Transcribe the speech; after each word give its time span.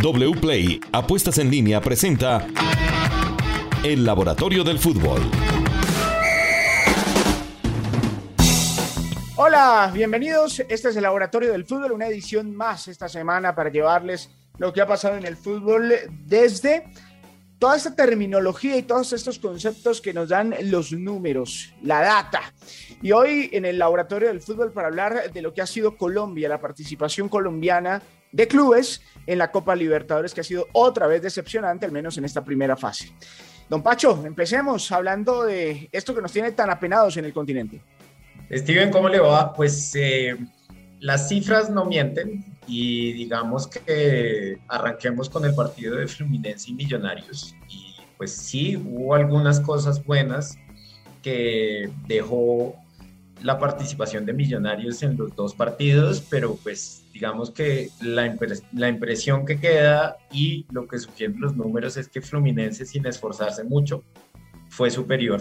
WPLAY 0.00 0.80
Apuestas 0.92 1.38
en 1.38 1.50
línea 1.50 1.80
presenta 1.80 2.46
El 3.82 4.04
Laboratorio 4.04 4.62
del 4.62 4.78
Fútbol. 4.78 5.20
Hola, 9.34 9.90
bienvenidos. 9.92 10.60
Este 10.60 10.90
es 10.90 10.96
el 10.96 11.02
Laboratorio 11.02 11.50
del 11.50 11.64
Fútbol, 11.64 11.90
una 11.90 12.06
edición 12.06 12.54
más 12.54 12.86
esta 12.86 13.08
semana 13.08 13.56
para 13.56 13.70
llevarles 13.70 14.30
lo 14.58 14.72
que 14.72 14.80
ha 14.80 14.86
pasado 14.86 15.16
en 15.16 15.26
el 15.26 15.36
fútbol 15.36 15.92
desde 16.26 16.84
toda 17.58 17.76
esta 17.76 17.96
terminología 17.96 18.76
y 18.76 18.84
todos 18.84 19.12
estos 19.12 19.40
conceptos 19.40 20.00
que 20.00 20.14
nos 20.14 20.28
dan 20.28 20.54
los 20.62 20.92
números, 20.92 21.74
la 21.82 22.02
data. 22.02 22.54
Y 23.02 23.10
hoy 23.10 23.50
en 23.52 23.64
el 23.64 23.80
Laboratorio 23.80 24.28
del 24.28 24.42
Fútbol 24.42 24.70
para 24.70 24.86
hablar 24.86 25.32
de 25.32 25.42
lo 25.42 25.52
que 25.52 25.60
ha 25.60 25.66
sido 25.66 25.96
Colombia, 25.96 26.48
la 26.48 26.60
participación 26.60 27.28
colombiana 27.28 28.00
de 28.32 28.48
clubes 28.48 29.00
en 29.26 29.38
la 29.38 29.50
Copa 29.50 29.76
Libertadores, 29.76 30.34
que 30.34 30.40
ha 30.40 30.44
sido 30.44 30.66
otra 30.72 31.06
vez 31.06 31.22
decepcionante, 31.22 31.86
al 31.86 31.92
menos 31.92 32.16
en 32.18 32.24
esta 32.24 32.44
primera 32.44 32.76
fase. 32.76 33.12
Don 33.68 33.82
Pacho, 33.82 34.24
empecemos 34.24 34.90
hablando 34.92 35.44
de 35.44 35.88
esto 35.92 36.14
que 36.14 36.22
nos 36.22 36.32
tiene 36.32 36.52
tan 36.52 36.70
apenados 36.70 37.16
en 37.18 37.26
el 37.26 37.32
continente. 37.32 37.82
Steven, 38.50 38.90
¿cómo 38.90 39.08
le 39.08 39.20
va? 39.20 39.52
Pues 39.52 39.94
eh, 39.94 40.36
las 41.00 41.28
cifras 41.28 41.68
no 41.68 41.84
mienten 41.84 42.44
y 42.66 43.12
digamos 43.12 43.66
que 43.66 44.58
arranquemos 44.68 45.28
con 45.28 45.44
el 45.44 45.54
partido 45.54 45.96
de 45.96 46.06
Fluminense 46.06 46.70
y 46.70 46.74
Millonarios. 46.74 47.54
Y 47.68 47.94
pues 48.16 48.32
sí, 48.32 48.76
hubo 48.76 49.14
algunas 49.14 49.60
cosas 49.60 50.02
buenas 50.02 50.56
que 51.22 51.90
dejó 52.06 52.74
la 53.42 53.58
participación 53.58 54.26
de 54.26 54.32
Millonarios 54.32 55.02
en 55.02 55.16
los 55.16 55.34
dos 55.36 55.54
partidos, 55.54 56.20
pero 56.28 56.56
pues 56.56 57.04
digamos 57.12 57.50
que 57.50 57.90
la, 58.00 58.36
la 58.72 58.88
impresión 58.88 59.46
que 59.46 59.58
queda 59.58 60.16
y 60.32 60.66
lo 60.70 60.86
que 60.86 60.98
sugieren 60.98 61.40
los 61.40 61.56
números 61.56 61.96
es 61.96 62.08
que 62.08 62.20
Fluminense 62.20 62.84
sin 62.84 63.06
esforzarse 63.06 63.64
mucho 63.64 64.04
fue 64.68 64.90
superior. 64.90 65.40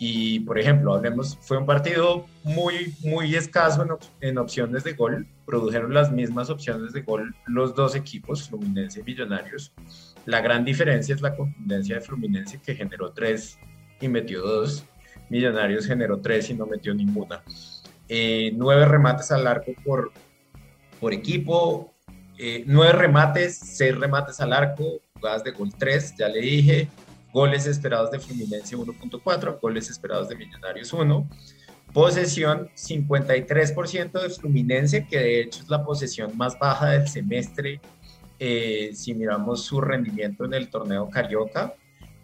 Y 0.00 0.40
por 0.40 0.58
ejemplo, 0.58 0.94
hablemos, 0.94 1.36
fue 1.40 1.58
un 1.58 1.66
partido 1.66 2.24
muy, 2.44 2.94
muy 3.02 3.34
escaso 3.34 3.82
en, 3.82 4.28
en, 4.28 4.38
opciones 4.38 4.84
de 4.84 4.92
gol. 4.92 5.26
Produjeron 5.44 5.92
las 5.92 6.12
mismas 6.12 6.50
opciones 6.50 6.92
de 6.92 7.02
gol 7.02 7.34
los 7.46 7.74
dos 7.74 7.96
equipos, 7.96 8.48
Fluminense 8.48 9.00
y 9.00 9.02
Millonarios. 9.02 9.72
La 10.24 10.40
gran 10.40 10.64
diferencia 10.64 11.14
es 11.16 11.20
la 11.20 11.34
contundencia 11.34 11.96
de 11.96 12.00
Fluminense, 12.00 12.60
que 12.60 12.76
generó 12.76 13.10
tres 13.10 13.58
y 14.00 14.06
metió 14.06 14.42
dos. 14.42 14.84
Millonarios 15.28 15.86
generó 15.86 16.18
tres 16.20 16.50
y 16.50 16.54
no 16.54 16.66
metió 16.66 16.94
ninguna. 16.94 17.42
Eh, 18.08 18.52
nueve 18.54 18.86
remates 18.86 19.30
al 19.30 19.46
arco 19.46 19.72
por, 19.84 20.12
por 21.00 21.12
equipo, 21.12 21.92
eh, 22.38 22.64
nueve 22.66 22.92
remates, 22.92 23.58
seis 23.58 23.96
remates 23.96 24.40
al 24.40 24.52
arco, 24.52 25.00
jugadas 25.14 25.44
de 25.44 25.50
gol 25.50 25.72
tres, 25.76 26.14
ya 26.16 26.28
le 26.28 26.40
dije, 26.40 26.88
goles 27.32 27.66
esperados 27.66 28.10
de 28.10 28.18
Fluminense 28.18 28.76
1.4, 28.76 29.60
goles 29.60 29.90
esperados 29.90 30.28
de 30.28 30.36
Millonarios 30.36 30.92
1. 30.92 31.28
Posesión 31.92 32.68
53% 32.74 34.22
de 34.22 34.30
Fluminense, 34.30 35.06
que 35.06 35.18
de 35.18 35.40
hecho 35.40 35.62
es 35.62 35.68
la 35.68 35.84
posesión 35.84 36.36
más 36.36 36.58
baja 36.58 36.90
del 36.90 37.08
semestre 37.08 37.80
eh, 38.38 38.90
si 38.94 39.14
miramos 39.14 39.64
su 39.64 39.80
rendimiento 39.80 40.44
en 40.44 40.54
el 40.54 40.68
torneo 40.68 41.10
Carioca 41.10 41.74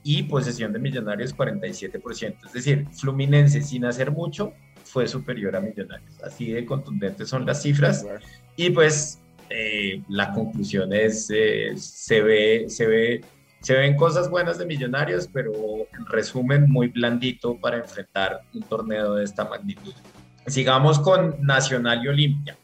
y 0.04 0.22
posesión 0.24 0.72
de 0.72 0.78
Millonarios 0.78 1.34
47%. 1.34 2.36
Es 2.46 2.52
decir, 2.52 2.86
Fluminense 2.92 3.62
sin 3.62 3.86
hacer 3.86 4.12
mucho 4.12 4.52
fue 4.84 5.08
superior 5.08 5.56
a 5.56 5.60
Millonarios. 5.60 6.22
Así 6.22 6.52
de 6.52 6.64
contundentes 6.64 7.28
son 7.28 7.46
las 7.46 7.62
cifras. 7.62 8.06
Y 8.54 8.70
pues 8.70 9.18
eh, 9.50 10.02
la 10.08 10.30
conclusión 10.32 10.92
es, 10.92 11.30
eh, 11.34 11.72
se, 11.76 12.20
ve, 12.20 12.66
se, 12.68 12.86
ve, 12.86 13.24
se 13.60 13.74
ven 13.74 13.96
cosas 13.96 14.28
buenas 14.28 14.58
de 14.58 14.66
Millonarios, 14.66 15.28
pero 15.32 15.52
en 15.54 16.06
resumen 16.06 16.70
muy 16.70 16.88
blandito 16.88 17.58
para 17.58 17.78
enfrentar 17.78 18.42
un 18.52 18.62
torneo 18.62 19.14
de 19.14 19.24
esta 19.24 19.46
magnitud. 19.46 19.94
Sigamos 20.46 20.98
con 20.98 21.36
Nacional 21.40 22.04
y 22.04 22.08
Olimpia. 22.08 22.58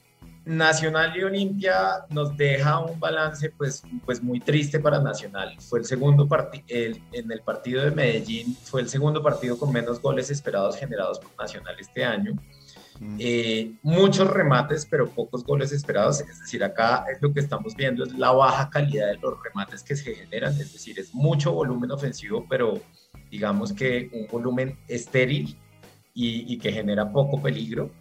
Nacional 0.51 1.17
y 1.17 1.23
Olimpia 1.23 2.07
nos 2.09 2.37
deja 2.37 2.81
un 2.81 2.99
balance 2.99 3.51
pues, 3.51 3.85
pues 4.05 4.21
muy 4.21 4.41
triste 4.41 4.81
para 4.81 5.01
Nacional. 5.01 5.55
Fue 5.61 5.79
el 5.79 5.85
segundo 5.85 6.27
partido, 6.27 6.65
en 6.67 7.31
el 7.31 7.41
partido 7.43 7.85
de 7.85 7.93
Medellín, 7.93 8.57
fue 8.65 8.81
el 8.81 8.89
segundo 8.89 9.23
partido 9.23 9.57
con 9.57 9.73
menos 9.73 10.03
goles 10.03 10.29
esperados 10.29 10.77
generados 10.77 11.21
por 11.21 11.31
Nacional 11.39 11.77
este 11.79 12.05
año. 12.05 12.35
Mm. 12.99 13.17
Eh, 13.21 13.73
muchos 13.83 14.29
remates, 14.29 14.85
pero 14.91 15.09
pocos 15.09 15.45
goles 15.45 15.71
esperados. 15.71 16.21
Es 16.21 16.41
decir, 16.41 16.65
acá 16.65 17.05
es 17.15 17.23
lo 17.23 17.33
que 17.33 17.39
estamos 17.39 17.77
viendo, 17.77 18.03
es 18.03 18.13
la 18.15 18.33
baja 18.33 18.69
calidad 18.71 19.07
de 19.07 19.19
los 19.19 19.41
remates 19.45 19.85
que 19.85 19.95
se 19.95 20.17
generan. 20.17 20.53
Es 20.55 20.73
decir, 20.73 20.99
es 20.99 21.15
mucho 21.15 21.53
volumen 21.53 21.93
ofensivo, 21.93 22.45
pero 22.51 22.81
digamos 23.31 23.73
que 23.73 24.11
un 24.13 24.27
volumen 24.27 24.77
estéril 24.89 25.57
y, 26.13 26.53
y 26.53 26.59
que 26.59 26.73
genera 26.73 27.13
poco 27.13 27.41
peligro. 27.41 27.93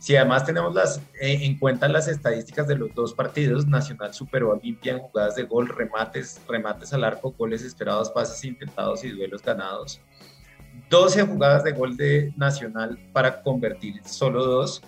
Si 0.00 0.16
además 0.16 0.46
tenemos 0.46 0.74
eh, 1.20 1.40
en 1.42 1.58
cuenta 1.58 1.86
las 1.86 2.08
estadísticas 2.08 2.66
de 2.66 2.74
los 2.74 2.94
dos 2.94 3.12
partidos, 3.12 3.66
Nacional 3.66 4.14
superó 4.14 4.50
a 4.50 4.54
Olimpia 4.54 4.94
en 4.94 5.00
jugadas 5.00 5.34
de 5.34 5.42
gol, 5.42 5.68
remates, 5.68 6.40
remates 6.48 6.94
al 6.94 7.04
arco, 7.04 7.34
goles 7.36 7.62
esperados, 7.62 8.08
pases 8.08 8.42
intentados 8.46 9.04
y 9.04 9.10
duelos 9.10 9.42
ganados. 9.42 10.00
12 10.88 11.24
jugadas 11.24 11.64
de 11.64 11.72
gol 11.72 11.98
de 11.98 12.32
Nacional 12.38 12.98
para 13.12 13.42
convertir 13.42 14.00
solo 14.06 14.46
dos. 14.46 14.80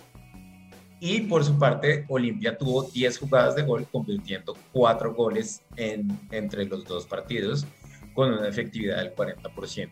Y 0.99 1.21
por 1.21 1.45
su 1.45 1.59
parte, 1.59 2.05
Olimpia 2.09 2.57
tuvo 2.57 2.81
10 2.81 3.19
jugadas 3.19 3.55
de 3.55 3.61
gol, 3.61 3.85
convirtiendo 3.91 4.57
4 4.71 5.13
goles 5.13 5.61
en, 5.75 6.19
entre 6.31 6.65
los 6.65 6.85
dos 6.85 7.05
partidos, 7.05 7.67
con 8.15 8.33
una 8.33 8.47
efectividad 8.47 8.97
del 8.97 9.13
40%. 9.13 9.89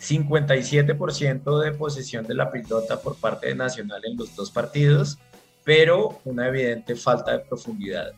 57% 0.00 1.60
de 1.60 1.72
posesión 1.72 2.26
de 2.26 2.34
la 2.34 2.50
pelota 2.50 3.00
por 3.00 3.16
parte 3.16 3.48
de 3.48 3.54
Nacional 3.54 4.02
en 4.04 4.16
los 4.16 4.34
dos 4.34 4.50
partidos, 4.50 5.18
pero 5.64 6.20
una 6.24 6.48
evidente 6.48 6.94
falta 6.94 7.32
de 7.32 7.40
profundidad. 7.40 8.12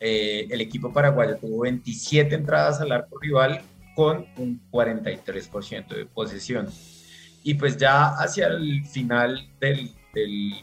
Eh, 0.00 0.46
el 0.50 0.60
equipo 0.60 0.92
paraguayo 0.92 1.36
tuvo 1.36 1.62
27 1.62 2.34
entradas 2.34 2.80
al 2.80 2.92
arco 2.92 3.18
rival 3.18 3.60
con 3.94 4.26
un 4.38 4.60
43% 4.70 5.88
de 5.88 6.06
posesión. 6.06 6.68
Y 7.42 7.54
pues 7.54 7.76
ya 7.76 8.08
hacia 8.08 8.48
el 8.48 8.84
final 8.84 9.50
del, 9.60 9.90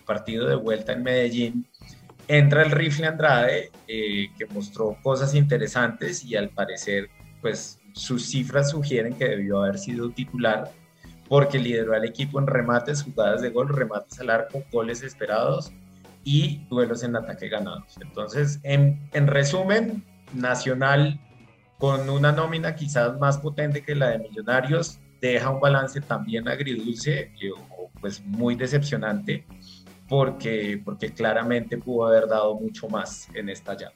partido 0.05 0.47
de 0.47 0.55
vuelta 0.55 0.94
en 0.94 1.03
Medellín, 1.03 1.67
entra 2.28 2.63
el 2.63 2.72
rifle 2.72 3.07
Andrade, 3.07 3.72
eh, 3.88 4.28
que 4.38 4.45
mostró 4.47 4.97
cosas 5.01 5.34
interesantes 5.34 6.23
y 6.23 6.35
al 6.35 6.49
parecer, 6.49 7.09
pues 7.41 7.77
sus 7.97 8.25
cifras 8.25 8.72
sugieren 8.72 9.13
que 9.13 9.28
debió 9.28 9.63
haber 9.63 9.78
sido 9.78 10.09
titular 10.12 10.72
porque 11.28 11.59
lideró 11.59 11.94
al 11.94 12.06
equipo 12.06 12.40
en 12.40 12.47
remates, 12.47 13.03
jugadas 13.03 13.41
de 13.41 13.50
gol, 13.50 13.69
remates 13.69 14.19
al 14.19 14.30
arco, 14.30 14.63
goles 14.72 15.03
esperados 15.03 15.74
y 16.24 16.66
duelos 16.69 17.03
en 17.03 17.16
ataque 17.16 17.50
ganados. 17.50 17.97
Entonces, 18.02 18.59
en, 18.63 19.09
en 19.13 19.28
resumen, 19.28 20.03
Nacional 20.34 21.19
con 21.78 22.09
una 22.09 22.31
nómina 22.31 22.75
quizás 22.75 23.18
más 23.19 23.38
potente 23.38 23.84
que 23.84 23.96
la 23.96 24.09
de 24.09 24.19
Millonarios, 24.19 25.00
deja 25.22 25.50
un 25.50 25.59
balance 25.59 26.02
también 26.02 26.47
agridulce, 26.47 27.31
pues 28.02 28.24
muy 28.25 28.56
decepcionante, 28.56 29.46
porque, 30.09 30.81
porque 30.84 31.14
claramente 31.14 31.78
pudo 31.78 32.08
haber 32.08 32.28
dado 32.28 32.56
mucho 32.56 32.88
más 32.88 33.28
en 33.35 33.50
esta 33.50 33.75
llave. 33.75 33.96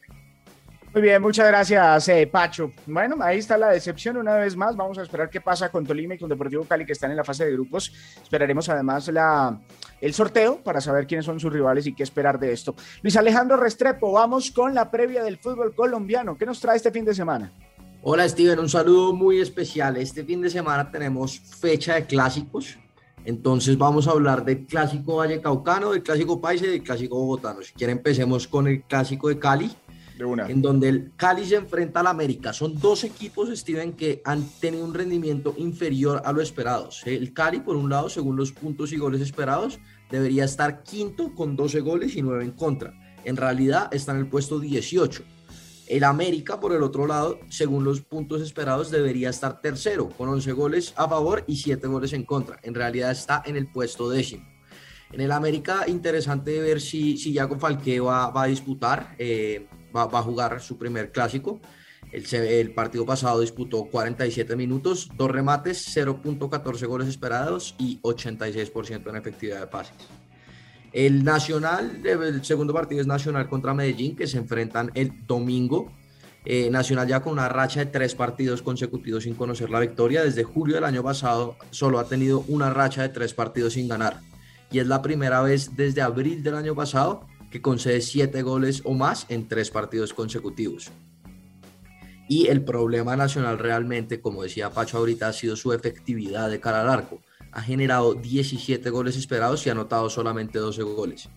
Muy 0.93 1.03
bien, 1.03 1.21
muchas 1.21 1.47
gracias, 1.47 2.09
eh, 2.09 2.27
Pacho. 2.27 2.69
Bueno, 2.85 3.15
ahí 3.21 3.37
está 3.37 3.57
la 3.57 3.69
decepción 3.69 4.17
una 4.17 4.35
vez 4.35 4.57
más. 4.57 4.75
Vamos 4.75 4.97
a 4.97 5.03
esperar 5.03 5.29
qué 5.29 5.39
pasa 5.39 5.69
con 5.69 5.85
Tolima 5.85 6.15
y 6.15 6.17
con 6.17 6.27
Deportivo 6.27 6.65
Cali, 6.65 6.85
que 6.85 6.91
están 6.91 7.11
en 7.11 7.15
la 7.15 7.23
fase 7.23 7.45
de 7.45 7.53
grupos. 7.53 7.93
Esperaremos 8.21 8.67
además 8.67 9.07
la, 9.07 9.57
el 10.01 10.13
sorteo 10.13 10.61
para 10.61 10.81
saber 10.81 11.07
quiénes 11.07 11.25
son 11.25 11.39
sus 11.39 11.53
rivales 11.53 11.87
y 11.87 11.93
qué 11.93 12.03
esperar 12.03 12.37
de 12.37 12.51
esto. 12.51 12.75
Luis 13.03 13.15
Alejandro 13.15 13.55
Restrepo, 13.55 14.11
vamos 14.11 14.51
con 14.51 14.75
la 14.75 14.91
previa 14.91 15.23
del 15.23 15.37
fútbol 15.37 15.73
colombiano. 15.73 16.37
¿Qué 16.37 16.45
nos 16.45 16.59
trae 16.59 16.75
este 16.75 16.91
fin 16.91 17.05
de 17.05 17.15
semana? 17.15 17.53
Hola, 18.03 18.27
Steven, 18.27 18.59
un 18.59 18.67
saludo 18.67 19.13
muy 19.13 19.39
especial. 19.39 19.95
Este 19.95 20.25
fin 20.25 20.41
de 20.41 20.49
semana 20.49 20.91
tenemos 20.91 21.39
fecha 21.39 21.95
de 21.95 22.05
clásicos. 22.05 22.77
Entonces 23.23 23.77
vamos 23.77 24.07
a 24.07 24.11
hablar 24.11 24.43
del 24.43 24.65
clásico 24.65 25.17
Vallecaucano, 25.17 25.91
del 25.91 26.03
clásico 26.03 26.41
Paisa 26.41 26.65
y 26.65 26.69
del 26.71 26.83
clásico 26.83 27.15
Bogotano. 27.15 27.61
Si 27.61 27.71
quieren 27.73 27.97
empecemos 27.97 28.47
con 28.47 28.67
el 28.67 28.81
clásico 28.83 29.29
de 29.29 29.39
Cali 29.39 29.71
en 30.47 30.61
donde 30.61 30.89
el 30.89 31.11
Cali 31.15 31.45
se 31.45 31.55
enfrenta 31.55 32.01
al 32.01 32.07
América. 32.07 32.53
Son 32.53 32.79
dos 32.79 33.03
equipos, 33.03 33.49
Steven, 33.49 33.93
que 33.93 34.21
han 34.25 34.43
tenido 34.59 34.85
un 34.85 34.93
rendimiento 34.93 35.53
inferior 35.57 36.21
a 36.23 36.31
lo 36.31 36.41
esperado. 36.41 36.89
El 37.05 37.33
Cali, 37.33 37.59
por 37.59 37.75
un 37.75 37.89
lado, 37.89 38.09
según 38.09 38.35
los 38.35 38.51
puntos 38.51 38.91
y 38.91 38.97
goles 38.97 39.21
esperados, 39.21 39.79
debería 40.09 40.45
estar 40.45 40.83
quinto 40.83 41.33
con 41.33 41.55
12 41.55 41.79
goles 41.79 42.15
y 42.15 42.21
9 42.21 42.43
en 42.43 42.51
contra. 42.51 42.93
En 43.23 43.37
realidad 43.37 43.89
está 43.91 44.11
en 44.11 44.19
el 44.19 44.27
puesto 44.27 44.59
18. 44.59 45.23
El 45.87 46.03
América, 46.03 46.59
por 46.59 46.73
el 46.73 46.83
otro 46.83 47.05
lado, 47.05 47.39
según 47.49 47.83
los 47.83 48.01
puntos 48.01 48.41
esperados, 48.41 48.91
debería 48.91 49.29
estar 49.29 49.61
tercero, 49.61 50.09
con 50.09 50.29
11 50.29 50.51
goles 50.53 50.93
a 50.95 51.07
favor 51.07 51.43
y 51.47 51.57
7 51.57 51.85
goles 51.87 52.13
en 52.13 52.23
contra. 52.23 52.59
En 52.63 52.75
realidad 52.75 53.11
está 53.11 53.43
en 53.45 53.57
el 53.57 53.67
puesto 53.67 54.09
décimo. 54.09 54.50
En 55.11 55.19
el 55.19 55.31
América, 55.31 55.85
interesante 55.87 56.59
ver 56.59 56.79
si, 56.79 57.17
si 57.17 57.33
Yago 57.33 57.59
Falque 57.59 57.99
va, 57.99 58.29
va 58.29 58.43
a 58.43 58.47
disputar, 58.47 59.15
eh, 59.19 59.67
va, 59.95 60.05
va, 60.05 60.19
a 60.19 60.23
jugar 60.23 60.61
su 60.61 60.77
primer 60.77 61.11
clásico. 61.11 61.59
El, 62.11 62.25
el, 62.33 62.73
partido 62.73 63.05
pasado 63.05 63.41
disputó 63.41 63.85
47 63.85 64.55
minutos, 64.55 65.09
dos 65.15 65.31
remates, 65.31 65.95
0.14 65.95 66.87
goles 66.87 67.07
esperados 67.07 67.75
y 67.77 67.99
86% 68.01 69.09
en 69.09 69.15
efectividad 69.15 69.61
de 69.61 69.67
pases. 69.67 69.95
El 70.93 71.23
Nacional, 71.23 72.01
el 72.05 72.43
segundo 72.43 72.73
partido 72.73 72.99
es 72.99 73.07
Nacional 73.07 73.47
contra 73.47 73.73
Medellín, 73.73 74.15
que 74.15 74.27
se 74.27 74.37
enfrentan 74.37 74.91
el 74.93 75.25
domingo. 75.25 75.91
Eh, 76.43 76.69
Nacional 76.69 77.07
ya 77.07 77.21
con 77.21 77.33
una 77.33 77.47
racha 77.47 77.81
de 77.81 77.85
tres 77.85 78.15
partidos 78.15 78.61
consecutivos 78.61 79.23
sin 79.23 79.35
conocer 79.35 79.69
la 79.69 79.79
victoria. 79.79 80.23
Desde 80.23 80.43
julio 80.43 80.75
del 80.75 80.83
año 80.83 81.03
pasado 81.03 81.55
solo 81.69 81.99
ha 81.99 82.07
tenido 82.07 82.43
una 82.47 82.71
racha 82.71 83.03
de 83.03 83.09
tres 83.09 83.33
partidos 83.33 83.73
sin 83.73 83.87
ganar. 83.87 84.19
Y 84.71 84.79
es 84.79 84.87
la 84.87 85.01
primera 85.01 85.41
vez 85.41 85.75
desde 85.75 86.01
abril 86.01 86.43
del 86.43 86.55
año 86.55 86.75
pasado 86.75 87.27
que 87.49 87.61
concede 87.61 88.01
siete 88.01 88.41
goles 88.41 88.81
o 88.85 88.93
más 88.93 89.25
en 89.29 89.47
tres 89.47 89.69
partidos 89.69 90.13
consecutivos. 90.13 90.89
Y 92.29 92.47
el 92.47 92.63
problema 92.63 93.17
nacional 93.17 93.59
realmente, 93.59 94.21
como 94.21 94.43
decía 94.43 94.69
Pacho 94.69 94.97
ahorita, 94.97 95.27
ha 95.27 95.33
sido 95.33 95.57
su 95.57 95.73
efectividad 95.73 96.49
de 96.49 96.61
cara 96.61 96.81
al 96.81 96.89
arco 96.89 97.19
ha 97.51 97.61
generado 97.61 98.13
17 98.13 98.89
goles 98.89 99.17
esperados 99.17 99.65
y 99.65 99.69
ha 99.69 99.73
anotado 99.73 100.09
solamente 100.09 100.59
12 100.59 100.83
goles. 100.83 101.29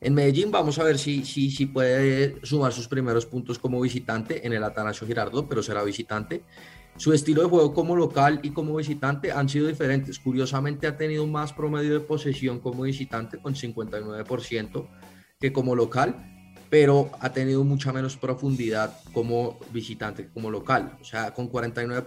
En 0.00 0.14
Medellín 0.14 0.50
vamos 0.50 0.78
a 0.78 0.84
ver 0.84 0.98
si, 0.98 1.24
si, 1.24 1.50
si 1.50 1.66
puede 1.66 2.44
sumar 2.44 2.72
sus 2.72 2.88
primeros 2.88 3.26
puntos 3.26 3.58
como 3.58 3.80
visitante 3.80 4.44
en 4.46 4.52
el 4.52 4.64
Atanasio 4.64 5.06
Girardo, 5.06 5.48
pero 5.48 5.62
será 5.62 5.84
visitante. 5.84 6.42
Su 6.96 7.12
estilo 7.12 7.42
de 7.42 7.48
juego 7.48 7.72
como 7.72 7.96
local 7.96 8.40
y 8.42 8.50
como 8.50 8.76
visitante 8.76 9.32
han 9.32 9.48
sido 9.48 9.66
diferentes. 9.66 10.18
Curiosamente 10.18 10.86
ha 10.86 10.96
tenido 10.96 11.26
más 11.26 11.52
promedio 11.52 11.94
de 11.94 12.00
posesión 12.00 12.60
como 12.60 12.82
visitante 12.82 13.38
con 13.38 13.54
59% 13.54 14.88
que 15.40 15.52
como 15.52 15.74
local, 15.74 16.54
pero 16.70 17.10
ha 17.20 17.32
tenido 17.32 17.64
mucha 17.64 17.92
menos 17.92 18.16
profundidad 18.16 18.98
como 19.12 19.58
visitante 19.72 20.24
que 20.24 20.32
como 20.32 20.50
local. 20.50 20.96
O 21.00 21.04
sea, 21.04 21.34
con 21.34 21.48
49 21.48 22.04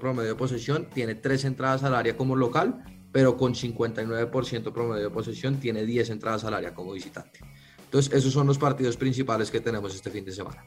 promedio 0.00 0.28
de 0.30 0.34
posesión, 0.34 0.88
tiene 0.92 1.14
tres 1.14 1.44
entradas 1.44 1.84
al 1.84 1.94
área 1.94 2.16
como 2.16 2.34
local, 2.34 2.82
pero 3.12 3.36
con 3.36 3.54
59% 3.54 4.72
promedio 4.72 5.04
de 5.04 5.10
posesión 5.10 5.60
tiene 5.60 5.84
10 5.84 6.10
entradas 6.10 6.44
al 6.44 6.54
área 6.54 6.74
como 6.74 6.92
visitante. 6.92 7.40
Entonces, 7.84 8.12
esos 8.12 8.32
son 8.32 8.46
los 8.46 8.58
partidos 8.58 8.96
principales 8.96 9.50
que 9.50 9.60
tenemos 9.60 9.94
este 9.94 10.10
fin 10.10 10.24
de 10.24 10.32
semana. 10.32 10.64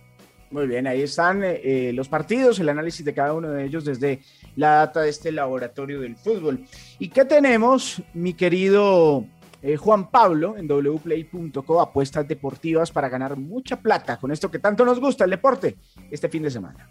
Muy 0.53 0.67
bien, 0.67 0.85
ahí 0.85 1.01
están 1.01 1.41
eh, 1.44 1.89
los 1.95 2.07
partidos, 2.07 2.59
el 2.59 2.69
análisis 2.69 3.03
de 3.03 3.11
cada 3.11 3.33
uno 3.33 3.50
de 3.50 3.65
ellos 3.65 3.85
desde 3.85 4.19
la 4.55 4.75
data 4.75 5.01
de 5.01 5.09
este 5.09 5.31
laboratorio 5.31 6.00
del 6.00 6.15
fútbol. 6.15 6.63
¿Y 7.00 7.09
qué 7.09 7.25
tenemos, 7.25 8.03
mi 8.13 8.35
querido 8.35 9.25
eh, 9.63 9.77
Juan 9.77 10.11
Pablo, 10.11 10.55
en 10.55 10.67
wplay.co, 10.67 11.81
apuestas 11.81 12.27
deportivas 12.27 12.91
para 12.91 13.09
ganar 13.09 13.35
mucha 13.35 13.77
plata 13.77 14.17
con 14.17 14.31
esto 14.31 14.51
que 14.51 14.59
tanto 14.59 14.85
nos 14.85 15.00
gusta, 15.00 15.23
el 15.23 15.31
deporte, 15.31 15.75
este 16.11 16.29
fin 16.29 16.44
de 16.44 16.51
semana? 16.51 16.88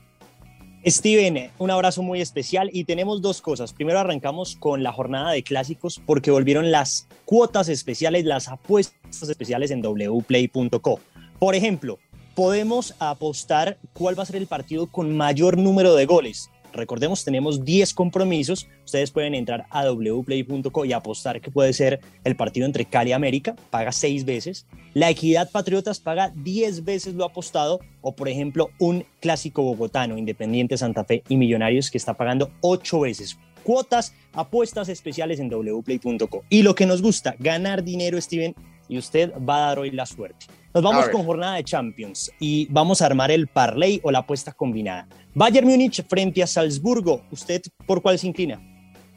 Steven, 0.85 1.53
un 1.59 1.70
abrazo 1.70 2.03
muy 2.03 2.20
especial 2.20 2.69
y 2.73 2.82
tenemos 2.82 3.23
dos 3.23 3.41
cosas. 3.41 3.73
Primero 3.73 4.00
arrancamos 4.00 4.56
con 4.56 4.82
la 4.82 4.91
jornada 4.91 5.31
de 5.31 5.44
clásicos 5.44 6.03
porque 6.05 6.32
volvieron 6.32 6.73
las 6.73 7.06
cuotas 7.26 7.69
especiales, 7.69 8.25
las 8.25 8.49
apuestas 8.49 9.29
especiales 9.29 9.70
en 9.70 9.82
wplay.co. 9.82 10.99
Por 11.38 11.55
ejemplo, 11.55 12.00
podemos 12.34 12.94
apostar 12.99 13.79
cuál 13.93 14.19
va 14.19 14.23
a 14.23 14.26
ser 14.26 14.37
el 14.37 14.46
partido 14.46 14.87
con 14.87 15.17
mayor 15.17 15.58
número 15.58 15.94
de 15.94 16.06
goles. 16.06 16.50
Recordemos, 16.73 17.25
tenemos 17.25 17.64
10 17.64 17.93
compromisos. 17.93 18.67
Ustedes 18.84 19.11
pueden 19.11 19.34
entrar 19.34 19.67
a 19.70 19.90
wplay.co 19.90 20.84
y 20.84 20.93
apostar 20.93 21.40
que 21.40 21.50
puede 21.50 21.73
ser 21.73 22.00
el 22.25 22.34
partido 22.34 22.67
entre 22.67 22.87
Cali 22.87 23.11
y 23.11 23.12
América, 23.12 23.55
paga 23.70 23.93
6 23.93 24.25
veces. 24.25 24.67
La 24.94 25.11
Equidad 25.11 25.50
Patriotas 25.50 26.00
paga 26.00 26.32
10 26.34 26.84
veces 26.84 27.14
lo 27.14 27.25
apostado. 27.25 27.81
O, 28.00 28.12
por 28.12 28.29
ejemplo, 28.29 28.70
un 28.78 29.05
clásico 29.20 29.62
bogotano, 29.62 30.19
Independiente 30.19 30.78
Santa 30.78 31.05
Fe 31.05 31.23
y 31.28 31.37
Millonarios, 31.37 31.90
que 31.90 31.99
está 31.99 32.14
pagando 32.14 32.50
8 32.62 33.00
veces. 33.00 33.38
Cuotas, 33.62 34.14
apuestas 34.32 34.88
especiales 34.88 35.38
en 35.40 35.49
wplay.co. 35.50 36.43
Y 36.49 36.62
lo 36.62 36.75
que 36.75 36.87
nos 36.87 37.02
gusta, 37.02 37.37
ganar 37.38 37.85
dinero, 37.85 38.20
Steven, 38.20 38.56
y 38.93 38.99
usted 38.99 39.33
va 39.49 39.56
a 39.56 39.67
dar 39.69 39.79
hoy 39.79 39.91
la 39.91 40.05
suerte. 40.05 40.47
Nos 40.75 40.83
vamos 40.83 41.09
con 41.09 41.25
jornada 41.25 41.55
de 41.55 41.65
Champions 41.65 42.31
y 42.39 42.67
vamos 42.67 43.00
a 43.00 43.06
armar 43.06 43.31
el 43.31 43.47
parlay 43.47 44.00
o 44.03 44.11
la 44.11 44.19
apuesta 44.19 44.53
combinada. 44.53 45.09
Bayern 45.35 45.67
Múnich 45.67 46.06
frente 46.06 46.43
a 46.43 46.47
Salzburgo. 46.47 47.23
¿Usted 47.31 47.62
por 47.87 48.03
cuál 48.03 48.19
se 48.19 48.27
inclina? 48.27 48.61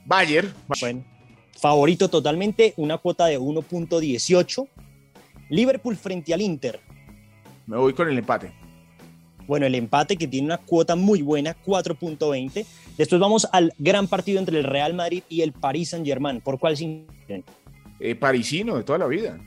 Bayern. 0.05 0.53
Bueno, 0.79 1.03
favorito 1.59 2.09
totalmente, 2.09 2.73
una 2.77 2.97
cuota 2.97 3.25
de 3.25 3.37
1.18. 3.37 4.65
Liverpool 5.49 5.97
frente 5.97 6.33
al 6.33 6.39
Inter. 6.39 6.79
Me 7.67 7.75
voy 7.75 7.93
con 7.93 8.07
el 8.07 8.17
empate. 8.17 8.53
Bueno, 9.45 9.65
el 9.65 9.75
empate 9.75 10.15
que 10.15 10.27
tiene 10.27 10.47
una 10.47 10.57
cuota 10.57 10.95
muy 10.95 11.21
buena, 11.21 11.53
4.20. 11.65 12.65
Después 12.97 13.19
vamos 13.19 13.45
al 13.51 13.73
gran 13.77 14.07
partido 14.07 14.39
entre 14.39 14.57
el 14.57 14.63
Real 14.63 14.93
Madrid 14.93 15.23
y 15.27 15.41
el 15.41 15.51
Paris 15.51 15.89
Saint-Germain. 15.89 16.39
¿Por 16.39 16.59
cuál 16.59 16.77
se 16.77 16.85
inclinan? 16.85 17.43
Eh, 17.99 18.15
parisino 18.15 18.77
de 18.77 18.83
toda 18.83 18.99
la 18.99 19.07
vida. 19.07 19.37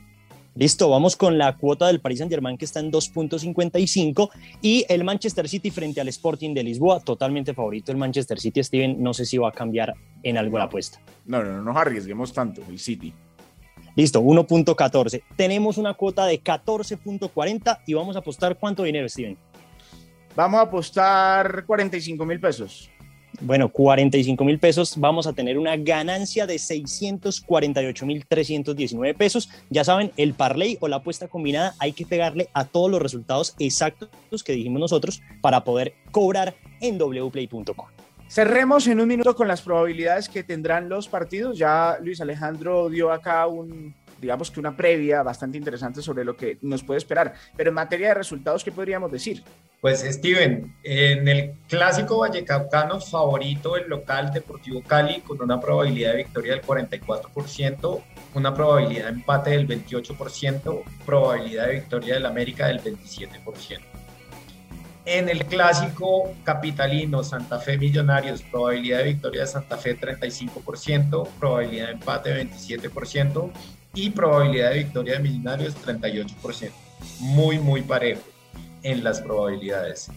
Listo, 0.59 0.91
vamos 0.91 1.15
con 1.15 1.39
la 1.39 1.57
cuota 1.57 1.87
del 1.87 2.01
Paris 2.01 2.19
Saint-Germain 2.19 2.59
que 2.59 2.65
está 2.65 2.81
en 2.81 2.91
2.55 2.91 4.29
y 4.61 4.85
el 4.89 5.05
Manchester 5.05 5.49
City 5.49 5.71
frente 5.71 6.01
al 6.01 6.09
Sporting 6.09 6.53
de 6.53 6.65
Lisboa, 6.65 6.99
totalmente 6.99 7.55
favorito 7.55 7.93
el 7.93 7.99
Manchester 7.99 8.41
City, 8.41 8.65
Steven, 8.65 9.01
no 9.01 9.15
sé 9.15 9.25
si 9.25 9.39
va 9.39 9.51
a 9.51 9.53
cambiar 9.53 9.95
en 10.25 10.37
algo 10.37 10.59
la 10.59 10.65
apuesta. 10.65 10.99
No, 11.27 11.45
no, 11.45 11.53
no 11.53 11.63
nos 11.63 11.77
arriesguemos 11.77 12.33
tanto, 12.33 12.61
el 12.69 12.81
City. 12.81 13.15
Listo, 13.95 14.21
1.14. 14.21 15.23
Tenemos 15.37 15.79
una 15.79 15.95
cuota 15.95 16.27
de 16.27 16.43
14.40 16.43 17.79
y 17.87 17.95
vamos 17.95 18.17
a 18.17 18.19
apostar 18.19 18.59
cuánto 18.59 18.83
dinero, 18.83 19.09
Steven. 19.09 19.39
Vamos 20.35 20.59
a 20.59 20.63
apostar 20.65 21.67
45 21.67 22.27
mil 22.27 22.41
pesos. 22.41 22.91
Bueno, 23.41 23.69
45 23.69 24.45
mil 24.45 24.59
pesos, 24.59 24.95
vamos 24.97 25.29
a 25.29 25.33
tener 25.33 25.59
una 25.59 25.77
ganancia 25.77 26.45
de 26.45 26.59
648 26.59 28.05
mil 28.05 28.27
319 28.27 29.15
pesos. 29.15 29.49
Ya 29.71 29.85
saben, 29.85 30.11
el 30.17 30.35
parlay 30.35 30.77
o 30.81 30.89
la 30.89 30.97
apuesta 30.97 31.29
combinada 31.29 31.75
hay 31.79 31.93
que 31.93 32.05
pegarle 32.05 32.49
a 32.53 32.65
todos 32.65 32.91
los 32.91 33.01
resultados 33.01 33.55
exactos 33.61 34.09
que 34.45 34.53
dijimos 34.53 34.81
nosotros 34.81 35.23
para 35.41 35.63
poder 35.63 35.95
cobrar 36.11 36.57
en 36.81 36.99
wplay.com. 36.99 37.87
Cerremos 38.29 38.89
en 38.89 39.01
un 39.01 39.09
minuto 39.09 39.35
con 39.37 39.47
las 39.47 39.63
probabilidades 39.63 40.29
que 40.29 40.43
tendrán 40.43 40.89
los 40.89 41.07
partidos. 41.07 41.57
Ya 41.57 41.97
Luis 42.03 42.21
Alejandro 42.21 42.89
dio 42.91 43.13
acá 43.13 43.47
un, 43.47 43.95
digamos 44.21 44.51
que 44.51 44.61
una 44.61 44.77
previa 44.77 45.23
bastante 45.23 45.59
interesante 45.59 46.03
sobre 46.03 46.25
lo 46.25 46.37
que 46.37 46.59
nos 46.63 46.83
puede 46.83 46.99
esperar. 46.99 47.35
Pero 47.57 47.71
en 47.71 47.75
materia 47.75 48.09
de 48.09 48.15
resultados, 48.15 48.65
¿qué 48.65 48.73
podríamos 48.73 49.11
decir? 49.11 49.43
Pues 49.81 50.01
Steven, 50.01 50.75
en 50.83 51.29
el 51.29 51.53
clásico 51.69 52.19
vallecaucano 52.19 53.01
favorito 53.01 53.77
el 53.77 53.89
local 53.89 54.33
Deportivo 54.33 54.83
Cali 54.83 55.21
con 55.21 55.41
una 55.41 55.61
probabilidad 55.61 56.13
de 56.13 56.17
victoria 56.19 56.55
del 56.55 56.63
44%, 56.63 58.03
una 58.35 58.53
probabilidad 58.53 59.05
de 59.05 59.11
empate 59.11 59.51
del 59.51 59.69
28%, 59.69 60.83
probabilidad 61.07 61.69
de 61.69 61.75
victoria 61.75 62.15
del 62.15 62.27
América 62.27 62.67
del 62.67 62.81
27%. 62.83 63.81
En 65.05 65.29
el 65.29 65.47
clásico 65.47 66.35
capitalino 66.45 67.23
Santa 67.23 67.59
Fe 67.61 67.79
Millonarios, 67.79 68.43
probabilidad 68.43 68.99
de 68.99 69.05
victoria 69.05 69.41
de 69.43 69.47
Santa 69.47 69.79
Fe 69.79 69.99
35%, 69.99 71.29
probabilidad 71.39 71.87
de 71.87 71.93
empate 71.93 72.47
27% 72.47 73.51
y 73.95 74.11
probabilidad 74.11 74.71
de 74.71 74.79
victoria 74.79 75.15
de 75.15 75.21
Millonarios 75.21 75.77
38%. 75.85 76.71
Muy, 77.21 77.59
muy 77.59 77.83
parejo 77.83 78.23
en 78.83 79.05
las 79.05 79.21
probabilidades. 79.21 80.11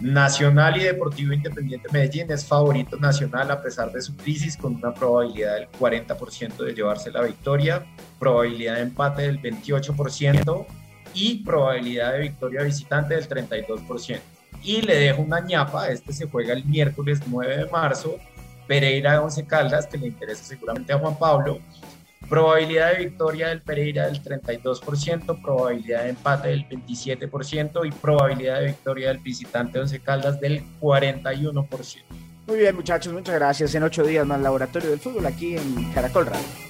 Nacional 0.00 0.78
y 0.78 0.84
Deportivo 0.84 1.34
Independiente 1.34 1.88
Medellín 1.92 2.30
es 2.30 2.44
favorito 2.44 2.96
nacional 2.96 3.50
a 3.50 3.62
pesar 3.62 3.92
de 3.92 4.00
su 4.00 4.16
crisis 4.16 4.56
con 4.56 4.76
una 4.76 4.94
probabilidad 4.94 5.56
del 5.56 5.68
40% 5.68 6.56
de 6.56 6.72
llevarse 6.72 7.10
la 7.10 7.22
victoria, 7.22 7.84
probabilidad 8.18 8.76
de 8.76 8.82
empate 8.82 9.22
del 9.22 9.42
28% 9.42 10.66
y 11.12 11.44
probabilidad 11.44 12.12
de 12.12 12.20
victoria 12.20 12.62
visitante 12.62 13.14
del 13.14 13.28
32%. 13.28 14.20
Y 14.62 14.80
le 14.80 14.96
dejo 14.96 15.22
una 15.22 15.40
ñapa, 15.40 15.88
este 15.88 16.12
se 16.12 16.26
juega 16.26 16.54
el 16.54 16.64
miércoles 16.64 17.20
9 17.26 17.58
de 17.58 17.66
marzo, 17.66 18.16
Pereira 18.66 19.20
11 19.20 19.46
Caldas, 19.46 19.86
que 19.86 19.98
le 19.98 20.06
interesa 20.06 20.44
seguramente 20.44 20.92
a 20.92 20.98
Juan 20.98 21.18
Pablo, 21.18 21.60
Probabilidad 22.28 22.92
de 22.92 23.04
victoria 23.06 23.48
del 23.48 23.62
Pereira 23.62 24.06
del 24.06 24.22
32%, 24.22 25.42
probabilidad 25.42 26.04
de 26.04 26.10
empate 26.10 26.48
del 26.48 26.68
27% 26.68 27.86
y 27.86 27.90
probabilidad 27.90 28.60
de 28.60 28.66
victoria 28.66 29.08
del 29.08 29.18
visitante 29.18 29.80
Once 29.80 29.98
Caldas 30.00 30.40
del 30.40 30.62
41%. 30.80 32.02
Muy 32.46 32.58
bien, 32.58 32.74
muchachos, 32.74 33.12
muchas 33.12 33.34
gracias. 33.34 33.74
En 33.74 33.82
ocho 33.82 34.04
días 34.04 34.26
más 34.26 34.40
Laboratorio 34.40 34.90
del 34.90 34.98
Fútbol 35.00 35.26
aquí 35.26 35.56
en 35.56 35.92
Caracol 35.92 36.26
Radio. 36.26 36.69